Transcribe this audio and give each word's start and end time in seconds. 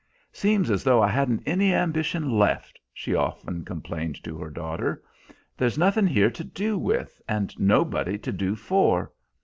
"Seems 0.33 0.71
as 0.71 0.83
though 0.83 0.99
I 0.99 1.09
hadn't 1.09 1.43
any 1.45 1.71
ambition 1.75 2.31
left," 2.39 2.79
she 2.91 3.13
often 3.13 3.63
complained 3.63 4.15
to 4.23 4.35
her 4.39 4.49
daughter. 4.49 5.03
"There's 5.55 5.77
nothin' 5.77 6.07
here 6.07 6.31
to 6.31 6.43
do 6.43 6.75
with, 6.75 7.21
and 7.29 7.53
nobody 7.59 8.17
to 8.17 8.31
do 8.31 8.55
for. 8.55 9.11